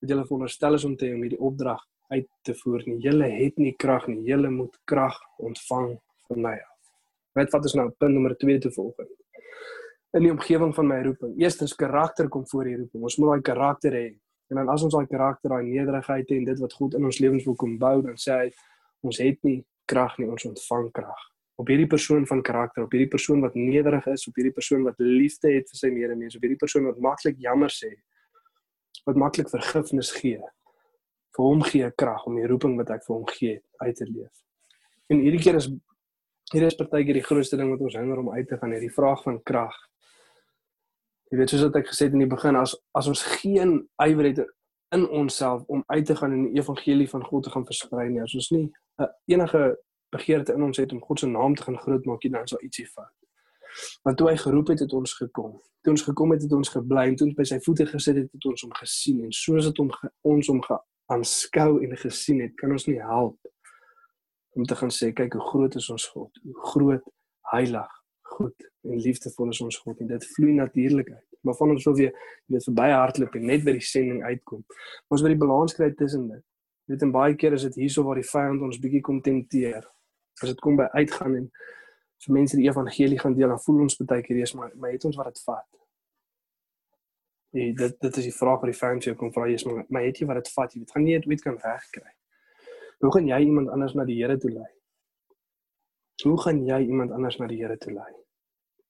[0.00, 2.98] wat julle veronderstel is om te hê om hierdie opdrag uit te voer nie.
[2.98, 4.22] Julle het nie krag nie.
[4.26, 6.56] Julle moet krag ontvang van my.
[6.58, 6.71] Af.
[7.36, 8.98] Wat vat ons nou punt nommer 2 te volg?
[10.12, 11.32] In die omgewing van my roeping.
[11.40, 13.02] Eerstens karakter kom voor die roeping.
[13.02, 14.06] Ons moet daai karakter hê.
[14.52, 17.18] En dan as ons daai karakter, daai nederigheid het en dit wat God in ons
[17.24, 18.48] lewens wil kom bou, dan sê hy
[19.08, 21.22] ons het nie krag nie, ons ontvang krag.
[21.60, 25.00] Op hierdie persoon van karakter, op hierdie persoon wat nederig is, op hierdie persoon wat
[25.00, 27.94] liefde het vir sy medemens, op hierdie persoon wat maklik jammer sê,
[29.08, 30.40] wat maklik vergifnis gee.
[31.32, 34.32] Vir hom gee krag om die roeping wat ek vir hom gee uit te leef.
[35.08, 35.70] En hierdie keer is
[36.52, 39.22] Hier is partykeer die grootste ding wat ons hinder om uit te gaan, hierdie vraag
[39.24, 39.72] van krag.
[41.32, 44.28] Jy weet soos wat ek gesê het in die begin, as as ons geen ywer
[44.28, 44.42] het
[44.92, 48.20] in onsself om uit te gaan en die evangelie van God te gaan versprei nie,
[48.20, 48.66] as ons nie
[49.00, 49.62] 'n enige
[50.12, 52.88] begeerte in ons het om God se naam te gaan groot maak, dan sal ietsie
[52.92, 53.16] vat.
[54.04, 55.56] Want toe hy geroep het, het ons gekom.
[55.80, 58.32] Toe ons gekom het, het ons gebly en toe ons by sy voete gesit het,
[58.32, 59.78] het ons hom gesien en soos dit
[60.22, 60.60] ons hom
[61.06, 63.40] aanskou en gesien het, kan ons nie help
[64.52, 67.04] om te gaan sê kyk hoe groot is ons God, hoe groot,
[67.52, 67.98] heilig,
[68.32, 71.28] goed en liefdevol is ons God en dit vloei natuurlik uit.
[71.42, 72.14] Maar van ons wil weer
[72.46, 74.62] weet verby hardloop en net by die sending uitkom.
[75.10, 76.44] Ons wil die balans kry tussen dit.
[76.86, 79.86] Jy weet en baie keer is dit hierso waar die vyand ons bietjie kom tenteer.
[80.42, 81.50] As dit kom by uitgaan en
[82.22, 85.06] vir mense die evangelie gaan deel, dan voel ons baie keer eers maar maar het
[85.08, 85.68] ons wat dit vat.
[87.52, 89.84] Nee, dit dit is die vraag wat die vyand jou kom vra, jy is maar
[89.88, 90.74] maar het jy wat dit vat?
[90.74, 92.12] Jy weet gaan nie dit ooit kan regkry.
[93.02, 94.68] Hoe gaan jy iemand anders na die Here toe lei?
[96.22, 98.10] Hoe gaan jy iemand anders na die Here toe lei?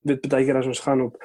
[0.04, 1.16] Dit baie keer as ons gaan op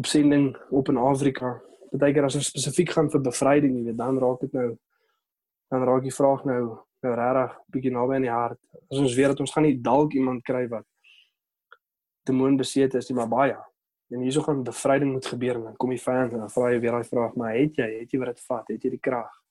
[0.00, 1.54] op sending op in Afrika,
[1.92, 4.68] baie keer as ons spesifiek gaan vir bevryding, jy weet, dan raak dit nou
[5.72, 6.62] dan raak die vraag nou
[7.02, 8.60] nou regtig bietjie naby aan die hart.
[8.92, 10.86] As ons weet dat ons gaan nie dalk iemand kry wat
[12.28, 13.56] demoon besete is nie, maar baie.
[14.12, 16.80] En hierso gaan bevryding moet gebeur en dan kom die vyand en dan vra jy
[16.84, 18.68] weer daai vraag, maar het jy, het jy wat dit vat?
[18.68, 19.41] Het jy die krag?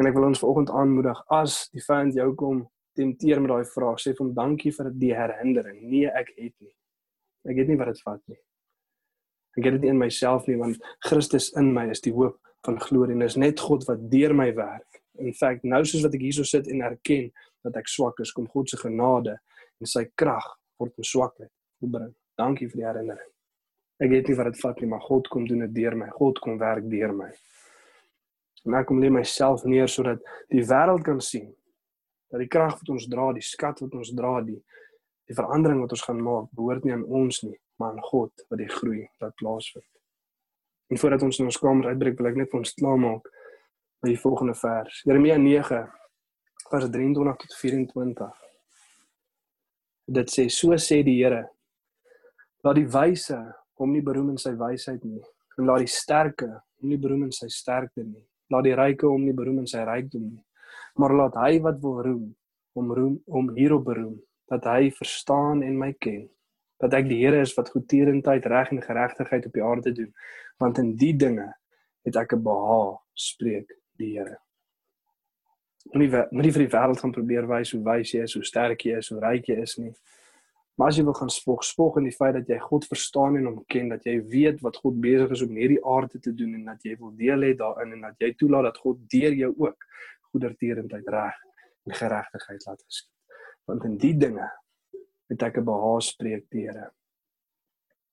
[0.00, 2.64] En ek wil ons vanoggend aanmoedig as die vyand jou kom
[2.98, 5.78] tempteer met daai vraag, sê vir hom dankie vir die herinnering.
[5.82, 6.74] Nee, ek het nie.
[7.50, 8.40] Ek het nie wat dit vat nie.
[9.58, 13.14] Ek het dit in myself nie want Christus in my is die hoop van glorie
[13.14, 15.02] en is net God wat deur my werk.
[15.20, 17.28] In feite, nou soos wat ek hierso sit en erken
[17.64, 19.36] dat ek swak is, kom God se genade
[19.80, 20.46] en sy krag
[20.80, 21.52] word my swakheid
[21.84, 22.14] opbring.
[22.40, 23.30] Dankie vir die herinnering.
[24.02, 26.08] Ek weet nie wat dit vat nie, maar God kom doen dit deur my.
[26.16, 27.30] God kom werk deur my.
[28.64, 30.22] En ek kom lê myself neer sodat
[30.52, 31.50] die wêreld kan sien
[32.32, 34.60] dat die krag wat ons dra, die skat wat ons dra, die
[35.28, 38.60] die verandering wat ons gaan maak, behoort nie aan ons nie, maar aan God wat
[38.60, 39.86] die groei laat plaasvind.
[40.92, 43.30] En voordat ons in ons kamer uitbreek, wil ek net vir ons klaarmaak
[44.04, 45.00] met die volgende vers.
[45.08, 45.80] Jeremia 9
[46.68, 48.42] vers 23 tot 24.
[50.18, 51.46] Dit sê so sê die Here:
[52.64, 53.38] Laat die wyse
[53.80, 55.22] hom nie beroem in sy wysheid nie,
[55.56, 58.22] en laat die sterke hom nie beroem in sy sterkte nie.
[58.52, 60.44] Laat die ryke hom nie beroem in sy rykdom nie.
[61.00, 62.24] Maar laat hy wat wil roem,
[62.74, 64.16] om roem om hierop beroem
[64.52, 66.28] dat hy verstaan en my ken.
[66.82, 70.10] Dat ek die Here is wat goedtierendheid, reg en geregtigheid op die aarde doen,
[70.60, 71.48] want in die dinge
[72.04, 74.38] het ek 'n behaag, spreek die Here.
[75.92, 78.98] Moenie moenie vir die wêreld gaan probeer wys hoe wys jy is, hoe sterk jy
[78.98, 79.94] is, hoe ryk jy is nie.
[80.74, 83.46] Maar as jy wil gaan spog, spog in die feit dat jy God verstaan en
[83.46, 86.56] hom ken, dat jy weet wat God besig is om in hierdie aarde te doen
[86.58, 89.52] en dat jy wil deel hê daarin en dat jy toelaat dat God deur jou
[89.68, 89.86] ook
[90.32, 91.38] goedertierendheid reg
[91.86, 93.38] en geregtigheid laat geskied.
[93.70, 94.50] Want in die dinge
[95.30, 96.90] het ek 'n behaag spreek die Here.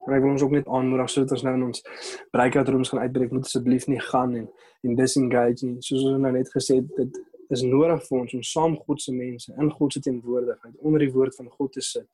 [0.05, 1.83] En ek wil ons ook net aanmoedig sodat ons nou in ons
[2.31, 4.49] breakout rooms gaan uitbreek, moet asseblief nie gaan en
[4.83, 5.81] en disengage nie.
[5.81, 9.13] Soos ons nou net gesê het, dit is nodig vir ons om saam God se
[9.13, 12.07] mense in God se teenwoordigheid onder die woord van God te sit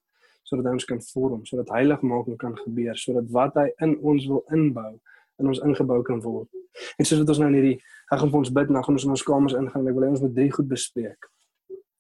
[0.48, 4.94] sodat ons kan vorm, sodat heiligmaking kan gebeur, sodat wat hy in ons wil inbou
[5.38, 6.50] in ons ingebou kan word.
[6.98, 7.76] En sodat ons nou in hierdie
[8.14, 10.06] ek gaan vir ons bid, nou gaan ons in ons kamers ingaan en ek wil
[10.06, 11.28] hê ons moet drie goed bespreek.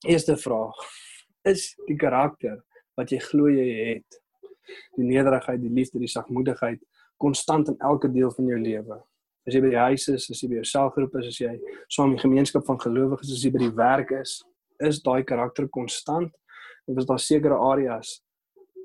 [0.07, 0.79] Eerste vraag:
[1.47, 2.61] Is die karakter
[2.97, 4.21] wat jy glo jy het,
[4.97, 6.81] die nederigheid, die liefde, die sagmoedigheid
[7.21, 8.99] konstant in elke deel van jou lewe?
[9.47, 11.53] As jy by die huis is, as jy by jou selfgroep is, as jy
[11.93, 14.41] saam in 'n gemeenskap van gelowiges is, as jy by die werk is,
[14.79, 16.31] is daai karakter konstant?
[16.87, 18.21] Of is daar sekere areas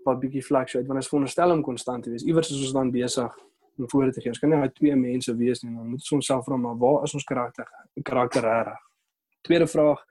[0.05, 2.23] wat bietjie fluctuate want dit is veronderstel om konstant te wees.
[2.23, 3.39] Iewers is ons dan besig
[3.79, 4.29] om voor te gee.
[4.29, 5.75] Ons kan nie net twee mense wees nie.
[5.75, 7.69] Dan moet ons onsself vra maar waar is ons karakter?
[8.03, 8.81] Karakter reg.
[9.43, 10.03] Tweede vraag.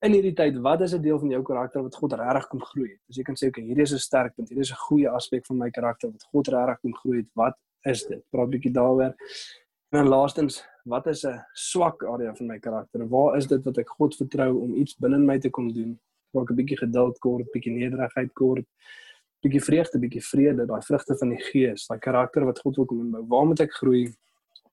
[0.00, 2.98] In hierdie tyd, wat is 'n deel van jou karakter wat God regtig kom groei?
[3.08, 5.46] As jy kan sê, okay, hierdie is 'n sterk punt, hierdie is 'n goeie aspek
[5.46, 7.28] van my karakter wat God regtig kom groei het.
[7.34, 8.22] Wat is dit?
[8.30, 9.14] Praat 'n bietjie daaroor.
[9.92, 13.08] En dan laastens, wat is 'n swak area van my karakter?
[13.08, 16.00] Waar is dit wat ek God vertrou om iets binne my te kom doen?
[16.32, 18.64] Waar ek 'n bietjie geduld kort, bietjie nederigheid kort,
[19.44, 23.00] bietjie vreugde, bietjie vrede, daai vrugte van die gees, daai karakter wat God wil kom
[23.06, 23.22] inbou.
[23.28, 24.04] Waar moet ek groei?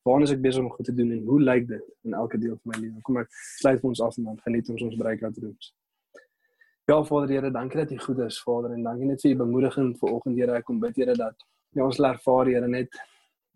[0.08, 2.56] Waar is ek besig om goed te doen en hoe lyk dit in elke deel
[2.56, 3.02] van my lewe?
[3.04, 5.74] Kom ek sluit ons af en dan geniet ons ons breakout rooms.
[6.88, 9.90] Ja, Vader Here, dankie dat U goed is, Vader, en dankie net vir U bemoediging
[10.00, 10.56] vanoggend, Here.
[10.56, 11.36] Ek kom bid, Here, dat
[11.76, 12.88] ja, ons ervaar, Here, net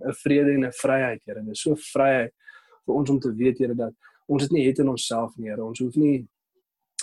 [0.03, 1.39] 'n vrede en 'n vryheid, Here.
[1.39, 2.33] Dit is so vryheid
[2.85, 3.93] vir ons om te weet, Here, dat
[4.27, 5.63] ons dit nie het in onsself nie, Here.
[5.63, 6.27] Ons hoef nie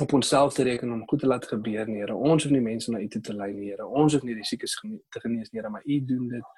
[0.01, 2.15] op onsself te reken om goed te laat gebeur Here.
[2.15, 3.87] Ons hoef nie mense na U toe te lei Here.
[3.87, 4.79] Ons hoef nie die siekes
[5.11, 6.57] te genees Here, maar U doen dit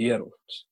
[0.00, 0.66] deur ons.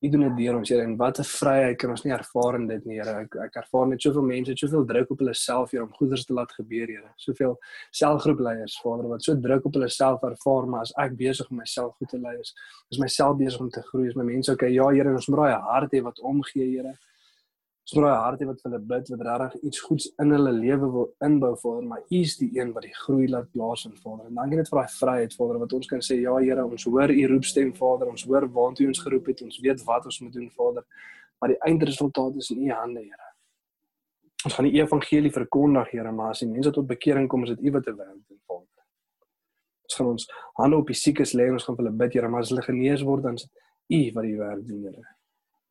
[0.00, 0.82] U doen dit deur ons, Here.
[0.82, 3.20] En wat 'n vryheid kan ons nie ervaar in dit nie, Here.
[3.22, 6.32] Ek ek ervaar net soveel mense, soveel druk op hulle self, Here, om goeders te
[6.32, 7.12] laat gebeur, Here.
[7.16, 7.58] Soveel
[7.90, 11.96] selfgroepleiers, Vader, wat so druk op hulle self ervaar, maar as ek besig om myself
[11.96, 12.54] goed te lei is,
[12.90, 15.60] is myself besig om te groei, is my mense okay, ja, Here, ons moet daai
[15.60, 16.98] hart hê wat omgee, Here
[17.84, 21.08] so 'n hartie wat vir hulle bid wat regtig iets goeds in hulle lewe wil
[21.20, 24.26] inbou hulle, maar U is die een wat die groei laat plaasvind Vader.
[24.26, 27.10] En dankie net vir daai vryheid Vader wat ons kan sê ja Here, ons hoor
[27.10, 30.32] U roepstem Vader, ons hoor waartoe U ons geroep het, ons weet wat ons moet
[30.32, 30.84] doen Vader,
[31.38, 33.28] maar die eindresultaat is in U hande Here.
[34.44, 37.68] Ons gaan die evangelie verkondig Here, maar as die mense tot bekering kom, is dit
[37.68, 38.84] U wat te werk doen Vader.
[39.84, 42.28] Ons gaan ons hande op die siekes lê en ons gaan vir hulle bid Here,
[42.28, 43.52] maar as hulle genees word dan is dit
[43.92, 45.04] U wat die werk doen Here.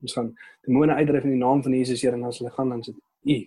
[0.03, 0.31] Ons gaan
[0.67, 3.37] demone uitdryf in die naam van Jesus Here en as hulle gaan dan sit U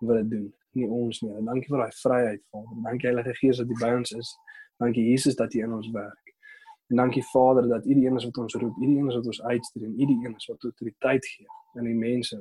[0.00, 0.46] wil dit doen,
[0.78, 1.30] nie ons nie.
[1.38, 2.80] En dankie vir daai vryheid, Vader.
[2.86, 4.32] Dankie Heilige Gees dat U by ons is.
[4.80, 6.34] Dankie Jesus dat U in ons werk.
[6.90, 9.18] En dankie Vader dat U die een is wat ons roep, U die een is
[9.20, 11.46] wat ons uitstuur en U die een is wat autoriteit gee
[11.78, 12.40] aan die mense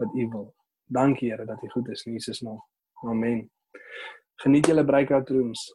[0.00, 0.48] wat U wil.
[0.84, 2.58] Dankie Here dat U goed is in Jesus naam.
[3.06, 3.44] Amen.
[4.42, 5.68] Geniet julle breakout rooms.